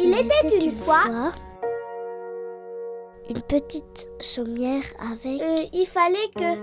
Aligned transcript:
Il, 0.00 0.12
était, 0.12 0.64
une, 0.64 0.72
fois, 0.72 1.04
une 3.28 3.40
petite 3.42 4.10
chaumière 4.20 4.82
avec. 4.98 5.40
Euh, 5.40 5.64
il 5.72 5.86
fallait 5.86 6.30
que. 6.34 6.58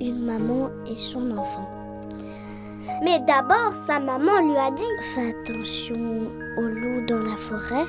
Une 0.00 0.24
maman 0.24 0.70
et 0.86 0.96
son 0.96 1.36
enfant. 1.36 1.68
Mais 3.02 3.18
d'abord, 3.26 3.72
sa 3.72 3.98
maman 3.98 4.40
lui 4.40 4.56
a 4.56 4.70
dit 4.70 4.82
Fais 5.14 5.30
attention 5.30 6.30
au 6.58 6.62
loup 6.62 7.06
dans 7.06 7.20
la 7.20 7.36
forêt. 7.36 7.86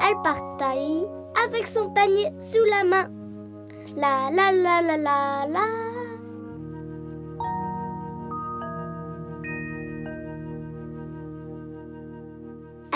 Elle 0.00 0.22
partit 0.22 1.06
avec 1.44 1.66
son 1.66 1.90
panier 1.90 2.28
sous 2.40 2.64
la 2.70 2.84
main. 2.84 3.10
La 3.96 4.30
la 4.30 4.52
la 4.52 4.80
la 4.82 4.96
la 4.96 5.46
la. 5.48 5.87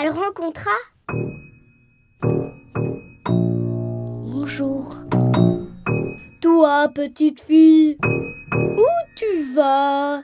Elle 0.05 0.11
rencontra. 0.11 0.69
Bonjour. 4.19 4.95
Toi, 6.41 6.89
petite 6.93 7.39
fille, 7.39 7.97
où 8.03 8.85
tu 9.15 9.43
vas? 9.55 10.23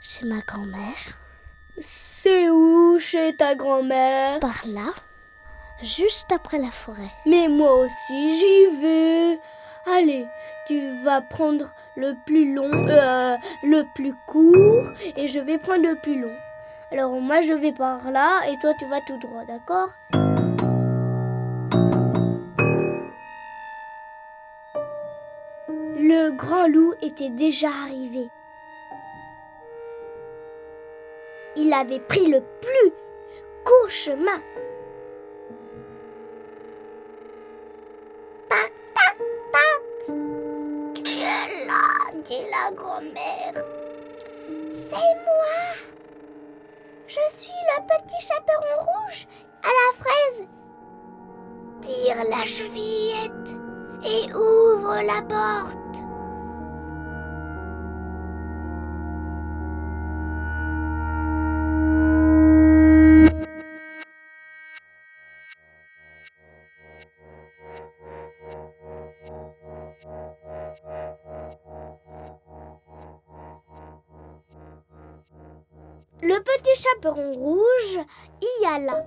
Chez 0.00 0.26
ma 0.26 0.38
grand-mère. 0.42 1.18
C'est 1.80 2.50
où? 2.50 3.00
Chez 3.00 3.34
ta 3.36 3.56
grand-mère? 3.56 4.38
Par 4.38 4.62
là, 4.64 4.94
juste 5.82 6.30
après 6.32 6.58
la 6.58 6.70
forêt. 6.70 7.10
Mais 7.26 7.48
moi 7.48 7.80
aussi, 7.80 8.38
j'y 8.38 8.80
vais. 8.80 9.40
Allez, 9.92 10.24
tu 10.68 11.02
vas 11.02 11.20
prendre 11.20 11.74
le 11.96 12.12
plus 12.26 12.54
long, 12.54 12.86
euh, 12.88 13.36
le 13.64 13.82
plus 13.96 14.14
court, 14.28 14.92
et 15.16 15.26
je 15.26 15.40
vais 15.40 15.58
prendre 15.58 15.82
le 15.82 15.96
plus 15.96 16.20
long. 16.20 16.36
Alors 16.90 17.12
moi, 17.20 17.42
je 17.42 17.52
vais 17.52 17.72
par 17.72 18.10
là, 18.10 18.40
et 18.48 18.58
toi, 18.58 18.72
tu 18.78 18.86
vas 18.86 19.00
tout 19.02 19.18
droit, 19.18 19.44
d'accord? 19.44 19.90
Le 26.00 26.30
grand 26.36 26.66
loup 26.66 26.94
était 27.02 27.28
déjà 27.28 27.68
arrivé. 27.68 28.30
Il 31.56 31.72
avait 31.74 32.00
pris 32.00 32.26
le 32.26 32.40
plus 32.40 32.92
court 33.64 33.90
chemin. 33.90 34.40
Tac, 38.48 38.72
tac, 38.94 39.18
tac. 39.52 40.14
Qui 40.94 41.20
est 41.20 41.66
là? 41.66 41.98
dit 42.28 42.44
la 42.50 42.72
grand-mère. 42.74 43.64
C'est 44.70 44.94
moi. 44.94 45.97
Je 47.26 47.36
suis 47.36 47.50
le 47.50 47.82
petit 47.86 48.26
chaperon 48.26 48.80
rouge 48.80 49.26
à 49.62 49.68
la 49.68 49.88
fraise. 50.00 50.46
Tire 51.80 52.24
la 52.28 52.46
chevillette 52.46 53.56
et 54.04 54.32
ouvre 54.34 55.02
la 55.02 55.22
porte. 55.22 56.07
Le 76.20 76.42
petit 76.42 76.74
chaperon 76.74 77.32
rouge 77.32 77.98
y 78.40 78.66
alla. 78.66 79.04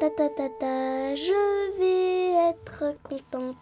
Ta, 0.00 0.28
ta, 0.28 0.48
ta, 0.48 1.14
je 1.14 1.78
vais 1.78 2.50
être 2.50 2.94
contente. 3.02 3.56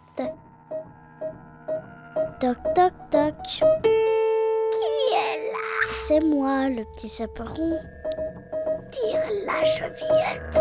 Toc 2.39 2.59
toc 2.75 2.93
toc. 3.11 3.43
Qui 4.73 5.15
est 5.15 5.53
là? 5.53 5.93
C'est 5.93 6.21
moi, 6.21 6.69
le 6.69 6.85
petit 6.95 7.09
chaperon. 7.09 7.79
Tire 8.91 9.31
la 9.47 9.65
chevillette 9.65 10.61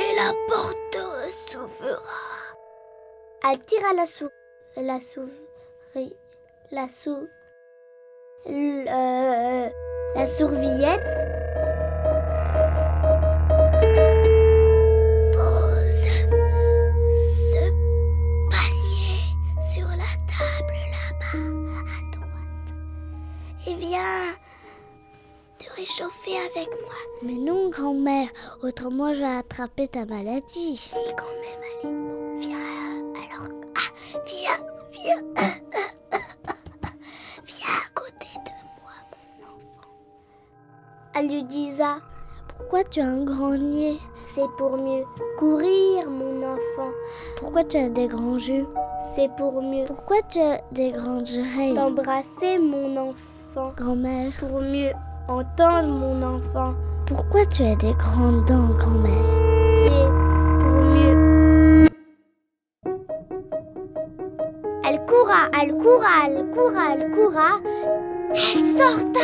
et 0.00 0.16
la 0.16 0.32
porte 0.48 0.98
s'ouvrira. 1.28 1.98
Elle 3.50 3.58
tira 3.58 3.92
la 3.94 4.06
soupe 4.06 4.39
la 4.76 5.00
souris 5.00 6.14
la 6.70 6.88
sou 6.88 7.28
la 10.14 10.26
sourvillette. 10.26 11.16
Pose 15.32 16.06
ce 17.52 17.64
panier 18.50 19.22
sur 19.60 19.86
la 19.88 20.12
table 20.26 20.78
là-bas 20.90 21.44
à 21.86 22.00
droite 22.16 22.70
et 23.66 23.74
viens 23.74 24.34
te 25.58 25.66
réchauffer 25.74 26.36
avec 26.38 26.68
moi. 26.82 26.98
Mais 27.22 27.38
non, 27.38 27.68
grand-mère, 27.68 28.28
autrement 28.62 29.12
je 29.14 29.20
vais 29.20 29.36
attraper 29.38 29.88
ta 29.88 30.04
maladie. 30.06 30.76
Si 30.76 30.94
quand 31.16 31.34
même, 31.42 31.62
allez, 31.72 32.46
viens 32.46 32.79
viens, 34.26 34.60
viens. 34.92 35.22
viens 37.46 37.76
à 37.76 37.88
côté 37.94 38.28
de 38.44 38.50
moi, 38.80 38.96
mon 39.10 39.46
enfant. 39.46 39.88
Elle 41.14 41.28
lui 41.28 41.44
Pourquoi 42.56 42.84
tu 42.84 43.00
as 43.00 43.06
un 43.06 43.24
grand 43.24 43.56
nez? 43.56 43.98
C'est 44.34 44.48
pour 44.56 44.76
mieux 44.76 45.04
courir, 45.38 46.08
mon 46.08 46.36
enfant. 46.38 46.90
Pourquoi 47.38 47.64
tu 47.64 47.76
as 47.76 47.88
des 47.88 48.06
grands 48.06 48.36
yeux? 48.36 48.66
C'est 49.14 49.30
pour 49.36 49.60
mieux 49.62 49.86
Pourquoi 49.86 50.22
tu 50.28 50.38
as 50.40 50.60
des 50.72 50.92
grandes 50.92 51.28
oreilles? 51.36 51.74
T'embrasser, 51.74 52.58
mon 52.58 52.96
enfant. 52.96 53.72
Grand-mère, 53.76 54.32
Pour 54.38 54.60
mieux 54.60 54.92
entendre, 55.28 55.88
mon 55.88 56.22
enfant. 56.22 56.74
pourquoi 57.06 57.44
tu 57.46 57.62
as 57.64 57.74
des 57.76 57.94
grandes 57.94 58.44
dents, 58.46 58.74
grand-mère? 58.78 59.68
C'est 59.68 60.09
Elle 64.92 65.06
coura, 65.06 65.46
elle 65.62 65.76
coura, 65.76 66.08
elle 66.26 66.46
coura, 66.50 66.82
elle 66.94 67.10
coura. 67.12 67.60
Elle 68.34 68.60
sorta. 68.60 69.20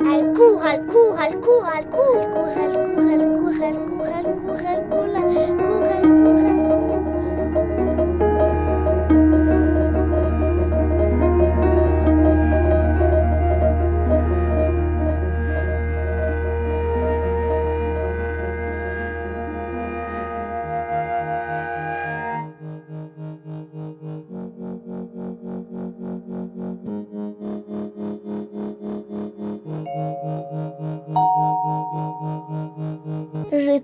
Elle 0.00 0.32
court, 0.34 0.62
elle 0.64 0.86
court, 0.86 1.18
elle 1.20 1.40
court, 1.40 1.68
elle 1.76 1.88
court. 1.90 2.16
Elle 2.56 2.74
court, 2.94 3.10
elle 3.10 3.26
court, 3.34 3.54
elle 3.60 3.74
court, 3.74 4.06
elle 4.06 4.30
court, 4.36 4.60
elle 4.64 4.88
court, 4.88 5.03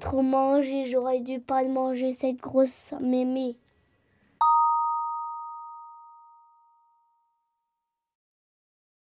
trop 0.00 0.23
mangé, 0.23 0.87
j'aurais 0.87 1.20
dû 1.20 1.38
pas 1.38 1.62
manger 1.62 2.12
cette 2.12 2.38
grosse 2.38 2.94
mémé. 3.00 3.56